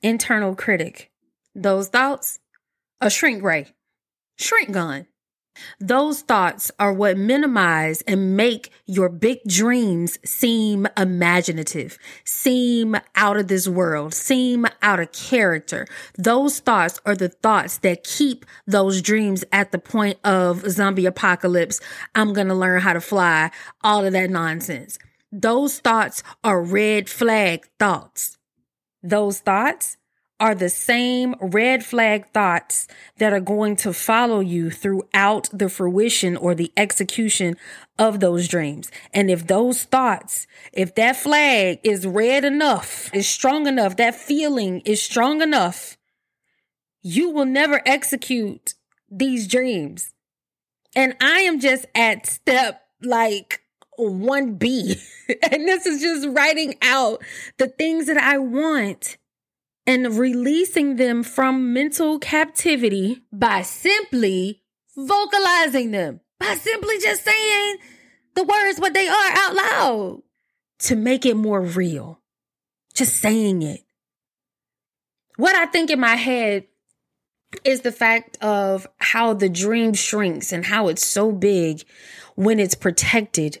internal 0.00 0.54
critic. 0.54 1.10
Those 1.56 1.88
thoughts, 1.88 2.38
a 3.00 3.10
shrink 3.10 3.42
ray, 3.42 3.66
shrink 4.36 4.70
gun. 4.70 5.06
Those 5.80 6.22
thoughts 6.22 6.70
are 6.78 6.92
what 6.92 7.16
minimize 7.16 8.02
and 8.02 8.36
make 8.36 8.70
your 8.86 9.08
big 9.08 9.38
dreams 9.46 10.18
seem 10.24 10.86
imaginative, 10.96 11.98
seem 12.24 12.96
out 13.14 13.36
of 13.36 13.48
this 13.48 13.68
world, 13.68 14.14
seem 14.14 14.66
out 14.82 15.00
of 15.00 15.12
character. 15.12 15.86
Those 16.16 16.60
thoughts 16.60 17.00
are 17.06 17.14
the 17.14 17.28
thoughts 17.28 17.78
that 17.78 18.04
keep 18.04 18.44
those 18.66 19.02
dreams 19.02 19.44
at 19.52 19.72
the 19.72 19.78
point 19.78 20.18
of 20.24 20.68
zombie 20.70 21.06
apocalypse. 21.06 21.80
I'm 22.14 22.32
going 22.32 22.48
to 22.48 22.54
learn 22.54 22.80
how 22.80 22.92
to 22.92 23.00
fly, 23.00 23.50
all 23.82 24.04
of 24.04 24.12
that 24.12 24.30
nonsense. 24.30 24.98
Those 25.30 25.80
thoughts 25.80 26.22
are 26.42 26.62
red 26.62 27.08
flag 27.08 27.66
thoughts. 27.78 28.38
Those 29.02 29.40
thoughts 29.40 29.96
are 30.40 30.54
the 30.54 30.68
same 30.68 31.34
red 31.40 31.84
flag 31.84 32.26
thoughts 32.32 32.88
that 33.18 33.32
are 33.32 33.40
going 33.40 33.76
to 33.76 33.92
follow 33.92 34.40
you 34.40 34.70
throughout 34.70 35.48
the 35.52 35.68
fruition 35.68 36.36
or 36.36 36.54
the 36.54 36.72
execution 36.76 37.56
of 37.98 38.20
those 38.20 38.48
dreams. 38.48 38.90
And 39.12 39.30
if 39.30 39.46
those 39.46 39.84
thoughts, 39.84 40.46
if 40.72 40.94
that 40.96 41.16
flag 41.16 41.78
is 41.84 42.06
red 42.06 42.44
enough, 42.44 43.14
is 43.14 43.28
strong 43.28 43.66
enough, 43.66 43.96
that 43.96 44.16
feeling 44.16 44.80
is 44.80 45.00
strong 45.00 45.40
enough, 45.40 45.96
you 47.00 47.30
will 47.30 47.44
never 47.44 47.80
execute 47.86 48.74
these 49.10 49.46
dreams. 49.46 50.12
And 50.96 51.14
I 51.20 51.40
am 51.40 51.60
just 51.60 51.86
at 51.94 52.26
step 52.26 52.82
like 53.02 53.60
1B. 53.98 55.00
and 55.50 55.68
this 55.68 55.86
is 55.86 56.00
just 56.00 56.28
writing 56.28 56.74
out 56.82 57.22
the 57.58 57.68
things 57.68 58.06
that 58.06 58.16
I 58.16 58.38
want 58.38 59.16
and 59.86 60.18
releasing 60.18 60.96
them 60.96 61.22
from 61.22 61.72
mental 61.72 62.18
captivity 62.18 63.22
by 63.32 63.62
simply 63.62 64.62
vocalizing 64.96 65.90
them, 65.90 66.20
by 66.38 66.54
simply 66.54 66.98
just 66.98 67.24
saying 67.24 67.76
the 68.34 68.44
words 68.44 68.80
what 68.80 68.94
they 68.94 69.08
are 69.08 69.30
out 69.32 69.54
loud 69.54 70.22
to 70.80 70.96
make 70.96 71.26
it 71.26 71.36
more 71.36 71.60
real. 71.60 72.20
Just 72.94 73.16
saying 73.16 73.62
it. 73.62 73.80
What 75.36 75.56
I 75.56 75.66
think 75.66 75.90
in 75.90 75.98
my 75.98 76.14
head 76.14 76.66
is 77.64 77.80
the 77.80 77.92
fact 77.92 78.36
of 78.42 78.86
how 78.98 79.34
the 79.34 79.48
dream 79.48 79.94
shrinks 79.94 80.52
and 80.52 80.64
how 80.64 80.88
it's 80.88 81.04
so 81.04 81.32
big 81.32 81.82
when 82.34 82.60
it's 82.60 82.74
protected 82.74 83.60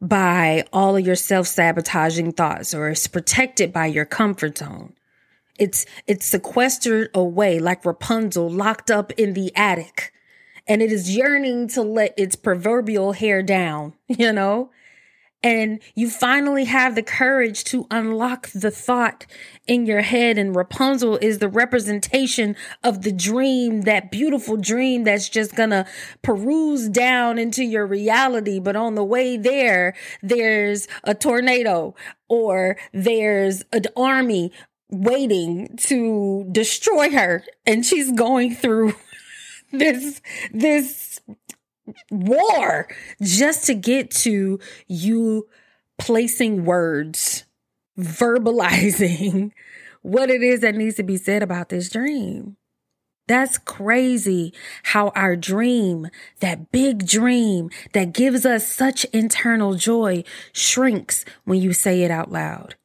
by 0.00 0.64
all 0.72 0.96
of 0.96 1.06
your 1.06 1.16
self 1.16 1.46
sabotaging 1.46 2.32
thoughts 2.32 2.74
or 2.74 2.90
it's 2.90 3.06
protected 3.06 3.72
by 3.72 3.86
your 3.86 4.04
comfort 4.04 4.58
zone. 4.58 4.94
It's, 5.58 5.86
it's 6.06 6.26
sequestered 6.26 7.10
away 7.14 7.58
like 7.58 7.84
Rapunzel 7.84 8.50
locked 8.50 8.90
up 8.90 9.12
in 9.12 9.34
the 9.34 9.54
attic 9.54 10.12
and 10.66 10.82
it 10.82 10.90
is 10.90 11.14
yearning 11.14 11.68
to 11.68 11.82
let 11.82 12.14
its 12.16 12.36
proverbial 12.36 13.12
hair 13.12 13.42
down, 13.42 13.94
you 14.08 14.32
know? 14.32 14.70
And 15.42 15.80
you 15.94 16.08
finally 16.08 16.64
have 16.64 16.94
the 16.94 17.02
courage 17.02 17.64
to 17.64 17.86
unlock 17.90 18.48
the 18.52 18.70
thought 18.70 19.26
in 19.66 19.84
your 19.84 20.00
head. 20.00 20.38
And 20.38 20.56
Rapunzel 20.56 21.18
is 21.18 21.38
the 21.38 21.50
representation 21.50 22.56
of 22.82 23.02
the 23.02 23.12
dream, 23.12 23.82
that 23.82 24.10
beautiful 24.10 24.56
dream 24.56 25.04
that's 25.04 25.28
just 25.28 25.54
gonna 25.54 25.86
peruse 26.22 26.88
down 26.88 27.38
into 27.38 27.62
your 27.62 27.86
reality. 27.86 28.58
But 28.58 28.74
on 28.74 28.94
the 28.94 29.04
way 29.04 29.36
there, 29.36 29.94
there's 30.22 30.88
a 31.02 31.14
tornado 31.14 31.94
or 32.26 32.78
there's 32.94 33.64
an 33.70 33.84
army 33.98 34.50
waiting 34.90 35.76
to 35.76 36.46
destroy 36.52 37.10
her 37.10 37.44
and 37.66 37.84
she's 37.84 38.12
going 38.12 38.54
through 38.54 38.94
this 39.72 40.20
this 40.52 41.20
war 42.10 42.88
just 43.22 43.66
to 43.66 43.74
get 43.74 44.10
to 44.10 44.58
you 44.88 45.46
placing 45.98 46.64
words 46.64 47.44
verbalizing 47.98 49.52
what 50.02 50.30
it 50.30 50.42
is 50.42 50.60
that 50.60 50.74
needs 50.74 50.96
to 50.96 51.02
be 51.02 51.16
said 51.16 51.42
about 51.42 51.68
this 51.68 51.88
dream 51.90 52.56
That's 53.26 53.58
crazy 53.58 54.52
how 54.84 55.08
our 55.16 55.36
dream, 55.36 56.08
that 56.40 56.70
big 56.72 57.06
dream 57.06 57.70
that 57.94 58.12
gives 58.12 58.44
us 58.44 58.68
such 58.68 59.04
internal 59.12 59.74
joy, 59.74 60.24
shrinks 60.52 61.24
when 61.44 61.60
you 61.60 61.72
say 61.72 62.02
it 62.02 62.10
out 62.10 62.30
loud. 62.30 62.76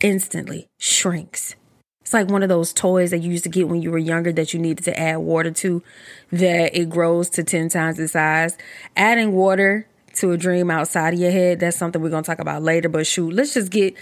Instantly 0.00 0.68
shrinks. 0.78 1.54
It's 2.02 2.12
like 2.12 2.28
one 2.28 2.42
of 2.42 2.48
those 2.48 2.72
toys 2.72 3.10
that 3.10 3.18
you 3.18 3.30
used 3.30 3.44
to 3.44 3.50
get 3.50 3.68
when 3.68 3.82
you 3.82 3.90
were 3.90 3.98
younger 3.98 4.30
that 4.32 4.54
you 4.54 4.60
needed 4.60 4.84
to 4.84 4.98
add 4.98 5.16
water 5.16 5.50
to, 5.50 5.82
that 6.30 6.78
it 6.78 6.88
grows 6.88 7.30
to 7.30 7.42
10 7.42 7.70
times 7.70 7.96
the 7.96 8.06
size. 8.06 8.56
Adding 8.96 9.32
water 9.32 9.88
to 10.14 10.32
a 10.32 10.36
dream 10.36 10.70
outside 10.70 11.14
of 11.14 11.20
your 11.20 11.32
head, 11.32 11.60
that's 11.60 11.76
something 11.76 12.00
we're 12.00 12.10
going 12.10 12.22
to 12.22 12.26
talk 12.26 12.38
about 12.38 12.62
later. 12.62 12.88
But 12.88 13.06
shoot, 13.06 13.32
let's 13.32 13.54
just 13.54 13.72
get 13.72 13.94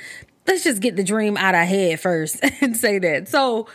let's 0.46 0.64
just 0.64 0.82
get 0.82 0.96
the 0.96 1.04
dream 1.04 1.36
out 1.36 1.54
of 1.54 1.66
head 1.66 2.00
first 2.00 2.40
and 2.60 2.76
say 2.76 2.98
that. 2.98 3.28
So 3.28 3.68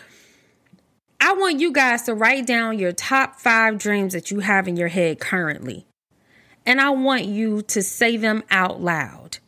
I 1.21 1.33
want 1.33 1.59
you 1.59 1.71
guys 1.71 2.03
to 2.03 2.13
write 2.13 2.45
down 2.45 2.79
your 2.79 2.91
top 2.91 3.39
five 3.39 3.77
dreams 3.77 4.13
that 4.13 4.29
you 4.29 4.41
have 4.41 4.67
in 4.67 4.75
your 4.75 4.89
head 4.89 5.19
currently. 5.19 5.87
And 6.65 6.79
I 6.79 6.91
want 6.91 7.25
you 7.25 7.61
to 7.63 7.81
say 7.81 8.17
them 8.17 8.43
out 8.51 8.81
loud. 8.81 9.39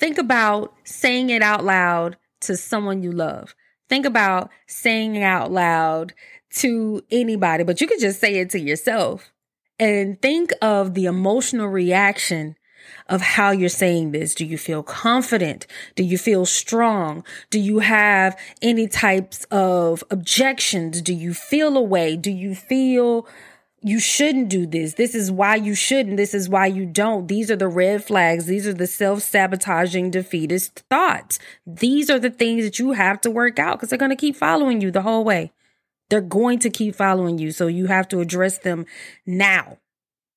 Think 0.00 0.16
about 0.16 0.72
saying 0.84 1.28
it 1.28 1.42
out 1.42 1.62
loud 1.62 2.16
to 2.40 2.56
someone 2.56 3.02
you 3.02 3.12
love. 3.12 3.54
Think 3.90 4.06
about 4.06 4.48
saying 4.66 5.14
it 5.14 5.22
out 5.22 5.52
loud 5.52 6.14
to 6.54 7.02
anybody, 7.10 7.64
but 7.64 7.82
you 7.82 7.86
could 7.86 8.00
just 8.00 8.18
say 8.18 8.36
it 8.36 8.48
to 8.50 8.58
yourself. 8.58 9.30
And 9.78 10.20
think 10.22 10.52
of 10.62 10.94
the 10.94 11.04
emotional 11.04 11.68
reaction 11.68 12.56
of 13.08 13.20
how 13.20 13.50
you're 13.50 13.68
saying 13.68 14.12
this. 14.12 14.34
Do 14.34 14.46
you 14.46 14.56
feel 14.56 14.82
confident? 14.82 15.66
Do 15.96 16.02
you 16.02 16.16
feel 16.16 16.46
strong? 16.46 17.22
Do 17.50 17.60
you 17.60 17.80
have 17.80 18.38
any 18.62 18.88
types 18.88 19.44
of 19.50 20.02
objections? 20.10 21.02
Do 21.02 21.12
you 21.12 21.34
feel 21.34 21.76
away? 21.76 22.16
Do 22.16 22.30
you 22.30 22.54
feel 22.54 23.26
you 23.82 23.98
shouldn't 23.98 24.50
do 24.50 24.66
this. 24.66 24.94
This 24.94 25.14
is 25.14 25.30
why 25.30 25.54
you 25.56 25.74
shouldn't. 25.74 26.18
This 26.18 26.34
is 26.34 26.48
why 26.48 26.66
you 26.66 26.84
don't. 26.84 27.28
These 27.28 27.50
are 27.50 27.56
the 27.56 27.68
red 27.68 28.04
flags. 28.04 28.46
These 28.46 28.66
are 28.66 28.74
the 28.74 28.86
self 28.86 29.22
sabotaging, 29.22 30.10
defeatist 30.10 30.80
thoughts. 30.90 31.38
These 31.66 32.10
are 32.10 32.18
the 32.18 32.30
things 32.30 32.64
that 32.64 32.78
you 32.78 32.92
have 32.92 33.20
to 33.22 33.30
work 33.30 33.58
out 33.58 33.76
because 33.76 33.88
they're 33.88 33.98
going 33.98 34.10
to 34.10 34.16
keep 34.16 34.36
following 34.36 34.80
you 34.80 34.90
the 34.90 35.02
whole 35.02 35.24
way. 35.24 35.52
They're 36.10 36.20
going 36.20 36.58
to 36.60 36.70
keep 36.70 36.94
following 36.94 37.38
you. 37.38 37.52
So 37.52 37.68
you 37.68 37.86
have 37.86 38.08
to 38.08 38.20
address 38.20 38.58
them 38.58 38.84
now. 39.24 39.78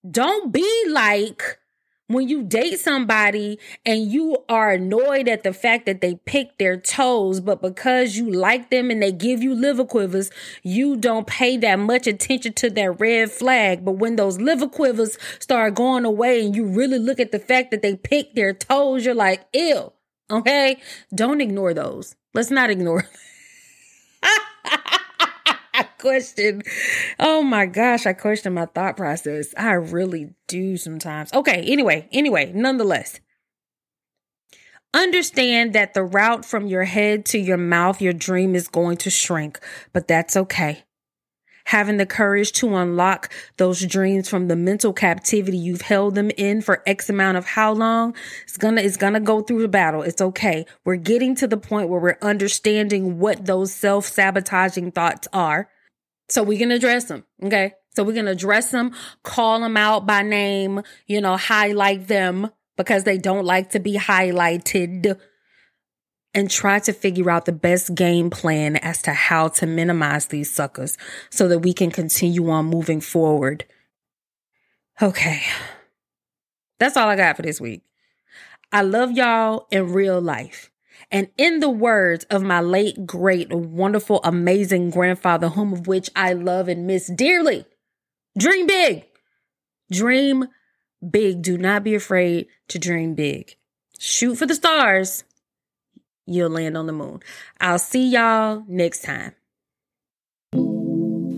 Don't 0.09 0.53
be 0.53 0.85
like, 0.89 1.59
when 2.07 2.27
you 2.27 2.43
date 2.43 2.79
somebody 2.79 3.59
and 3.85 4.11
you 4.11 4.37
are 4.49 4.71
annoyed 4.71 5.27
at 5.27 5.43
the 5.43 5.53
fact 5.53 5.85
that 5.85 6.01
they 6.01 6.15
pick 6.25 6.57
their 6.57 6.77
toes, 6.77 7.39
but 7.39 7.61
because 7.61 8.17
you 8.17 8.31
like 8.31 8.69
them 8.69 8.91
and 8.91 9.01
they 9.01 9.11
give 9.11 9.41
you 9.41 9.55
liver 9.55 9.85
quivers, 9.85 10.29
you 10.63 10.97
don't 10.97 11.27
pay 11.27 11.57
that 11.57 11.79
much 11.79 12.05
attention 12.07 12.53
to 12.53 12.69
that 12.71 12.99
red 12.99 13.31
flag. 13.31 13.85
But 13.85 13.93
when 13.93 14.15
those 14.15 14.37
liver 14.39 14.67
quivers 14.67 15.17
start 15.39 15.75
going 15.75 16.05
away 16.05 16.45
and 16.45 16.55
you 16.55 16.65
really 16.65 16.99
look 16.99 17.19
at 17.19 17.31
the 17.31 17.39
fact 17.39 17.71
that 17.71 17.81
they 17.81 17.95
pick 17.95 18.35
their 18.35 18.53
toes, 18.53 19.05
you're 19.05 19.15
like, 19.15 19.45
ew. 19.53 19.91
Okay. 20.31 20.81
Don't 21.13 21.41
ignore 21.41 21.73
those. 21.73 22.15
Let's 22.33 22.51
not 22.51 22.69
ignore. 22.69 23.07
I 25.75 25.83
question. 25.97 26.61
Oh 27.19 27.41
my 27.41 27.65
gosh, 27.65 28.05
I 28.05 28.13
question 28.13 28.53
my 28.53 28.67
thought 28.67 28.95
process. 28.97 29.53
I 29.57 29.73
really 29.73 30.35
do 30.47 30.77
sometimes. 30.77 31.33
Okay, 31.33 31.61
anyway, 31.61 32.07
anyway, 32.11 32.51
nonetheless. 32.53 33.19
Understand 34.93 35.73
that 35.73 35.95
the 35.95 36.03
route 36.03 36.45
from 36.45 36.67
your 36.67 36.83
head 36.83 37.25
to 37.25 37.39
your 37.39 37.57
mouth, 37.57 37.99
your 37.99 38.13
dream 38.13 38.53
is 38.53 38.67
going 38.67 38.97
to 38.97 39.09
shrink, 39.09 39.59
but 39.91 40.07
that's 40.07 40.37
okay. 40.37 40.83
Having 41.65 41.97
the 41.97 42.05
courage 42.05 42.51
to 42.53 42.75
unlock 42.75 43.31
those 43.57 43.85
dreams 43.85 44.29
from 44.29 44.47
the 44.47 44.55
mental 44.55 44.93
captivity 44.93 45.57
you've 45.57 45.81
held 45.81 46.15
them 46.15 46.29
in 46.37 46.61
for 46.61 46.83
X 46.85 47.09
amount 47.09 47.37
of 47.37 47.45
how 47.45 47.73
long, 47.73 48.13
it's 48.43 48.57
gonna, 48.57 48.81
it's 48.81 48.97
gonna 48.97 49.19
go 49.19 49.41
through 49.41 49.61
the 49.61 49.67
battle. 49.67 50.01
It's 50.01 50.21
okay. 50.21 50.65
We're 50.85 50.97
getting 50.97 51.35
to 51.35 51.47
the 51.47 51.57
point 51.57 51.89
where 51.89 52.01
we're 52.01 52.17
understanding 52.21 53.19
what 53.19 53.45
those 53.45 53.73
self 53.73 54.05
sabotaging 54.05 54.91
thoughts 54.91 55.27
are. 55.33 55.69
So 56.29 56.43
we 56.43 56.57
can 56.57 56.71
address 56.71 57.05
them. 57.05 57.25
Okay. 57.41 57.73
So 57.95 58.03
we 58.03 58.13
can 58.13 58.27
address 58.27 58.71
them, 58.71 58.91
call 59.23 59.59
them 59.59 59.77
out 59.77 60.05
by 60.05 60.23
name, 60.23 60.81
you 61.05 61.21
know, 61.21 61.37
highlight 61.37 62.07
them 62.07 62.49
because 62.75 63.03
they 63.03 63.17
don't 63.17 63.45
like 63.45 63.69
to 63.71 63.79
be 63.79 63.95
highlighted 63.95 65.19
and 66.33 66.49
try 66.49 66.79
to 66.79 66.93
figure 66.93 67.29
out 67.29 67.45
the 67.45 67.51
best 67.51 67.93
game 67.93 68.29
plan 68.29 68.75
as 68.77 69.01
to 69.03 69.13
how 69.13 69.47
to 69.47 69.65
minimize 69.65 70.27
these 70.27 70.51
suckers 70.51 70.97
so 71.29 71.47
that 71.47 71.59
we 71.59 71.73
can 71.73 71.91
continue 71.91 72.49
on 72.49 72.65
moving 72.65 73.01
forward. 73.01 73.65
Okay. 75.01 75.43
That's 76.79 76.97
all 76.97 77.07
I 77.07 77.15
got 77.15 77.35
for 77.35 77.43
this 77.43 77.61
week. 77.61 77.83
I 78.71 78.81
love 78.81 79.11
y'all 79.11 79.67
in 79.71 79.93
real 79.93 80.19
life. 80.19 80.71
And 81.11 81.29
in 81.37 81.59
the 81.59 81.69
words 81.69 82.25
of 82.25 82.41
my 82.41 82.59
late, 82.59 83.05
great, 83.05 83.53
wonderful, 83.53 84.19
amazing 84.23 84.89
grandfather, 84.89 85.49
whom 85.49 85.73
of 85.73 85.85
which 85.85 86.09
I 86.15 86.33
love 86.33 86.67
and 86.67 86.87
miss 86.87 87.07
dearly, 87.07 87.65
dream 88.37 88.65
big. 88.65 89.05
Dream 89.91 90.47
big. 91.07 91.43
Do 91.43 91.57
not 91.57 91.83
be 91.83 91.93
afraid 91.93 92.47
to 92.69 92.79
dream 92.79 93.13
big. 93.13 93.55
Shoot 93.99 94.35
for 94.35 94.47
the 94.47 94.55
stars. 94.55 95.23
You'll 96.25 96.49
land 96.49 96.77
on 96.77 96.87
the 96.87 96.93
moon. 96.93 97.21
I'll 97.59 97.79
see 97.79 98.07
y'all 98.09 98.63
next 98.67 99.03
time. 99.03 99.33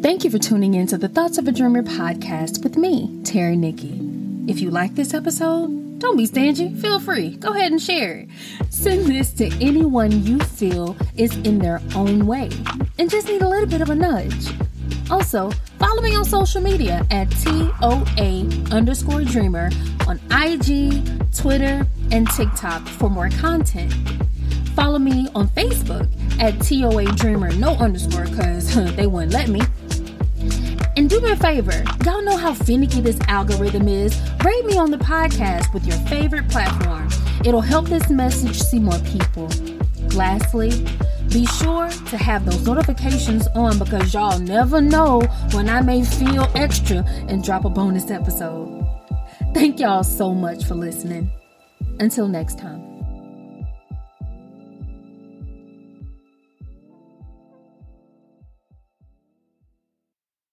Thank 0.02 0.24
you 0.24 0.30
for 0.30 0.38
tuning 0.38 0.76
in 0.76 0.86
to 0.88 0.98
the 1.00 1.08
Thoughts 1.10 1.40
of 1.40 1.48
a 1.48 1.52
Dreamer 1.52 1.82
podcast 1.82 2.64
with 2.64 2.78
me, 2.78 3.22
Terry 3.24 3.56
Nikki. 3.56 4.00
If 4.48 4.60
you 4.62 4.70
like 4.70 4.94
this 4.94 5.16
episode, 5.16 5.98
don't 5.98 6.18
be 6.18 6.28
stingy. 6.28 6.76
Feel 6.76 7.00
free. 7.00 7.38
Go 7.38 7.50
ahead 7.50 7.72
and 7.72 7.82
share 7.82 8.18
it. 8.18 8.30
Send 8.70 9.08
this 9.08 9.34
to 9.34 9.46
anyone 9.60 10.24
you 10.24 10.38
feel 10.40 10.96
is 11.18 11.36
in 11.38 11.58
their 11.58 11.82
own 11.96 12.28
way 12.28 12.52
and 13.00 13.10
just 13.10 13.28
need 13.28 13.42
a 13.42 13.50
little 13.50 13.66
bit 13.68 13.82
of 13.82 13.90
a 13.90 13.96
nudge. 13.96 14.54
Also, 15.10 15.50
follow 15.80 16.02
me 16.02 16.16
on 16.16 16.26
social 16.26 16.62
media 16.62 17.06
at 17.10 17.32
TOA 17.32 18.48
underscore 18.72 19.24
dreamer 19.24 19.72
on 20.08 20.20
IG, 20.32 21.04
Twitter, 21.34 21.88
and 22.12 22.30
TikTok 22.30 22.88
for 22.88 23.10
more 23.10 23.30
content. 23.30 23.94
Follow 24.76 25.00
me 25.00 25.28
on 25.34 25.48
Facebook 25.50 26.08
at 26.40 26.60
TOA 26.60 27.06
Dreamer, 27.16 27.52
no 27.54 27.76
underscore, 27.78 28.26
because 28.26 28.74
they 28.96 29.08
wouldn't 29.08 29.34
let 29.34 29.48
me. 29.48 29.62
And 30.98 31.10
do 31.10 31.20
me 31.22 31.32
a 31.32 31.36
favor, 31.36 31.84
y'all 32.06 32.22
know 32.22 32.38
how 32.38 32.54
finicky 32.54 33.02
this 33.02 33.20
algorithm 33.28 33.88
is. 33.88 34.20
Rate 34.44 34.66
me 34.66 34.78
on 34.78 34.92
the 34.92 34.98
podcast 34.98 35.74
with 35.74 35.86
your 35.86 35.98
favorite 36.08 36.48
platform. 36.50 37.10
It'll 37.44 37.62
help 37.62 37.88
this 37.88 38.10
message 38.10 38.62
see 38.62 38.80
more 38.80 39.00
people. 39.00 39.50
Lastly, 40.14 40.72
be 41.30 41.46
sure 41.46 41.90
to 41.90 42.18
have 42.18 42.46
those 42.46 42.66
notifications 42.66 43.48
on 43.56 43.78
because 43.78 44.14
y'all 44.14 44.40
never 44.40 44.80
know 44.80 45.22
when 45.52 45.70
I 45.70 45.82
may 45.82 46.04
feel 46.04 46.50
extra 46.56 47.04
and 47.28 47.44
drop 47.44 47.66
a 47.66 47.70
bonus 47.70 48.10
episode. 48.10 48.88
Thank 49.54 49.80
y'all 49.80 50.04
so 50.04 50.34
much 50.34 50.64
for 50.66 50.76
listening. 50.76 51.30
Until 52.00 52.28
next 52.28 52.58
time. 52.58 52.95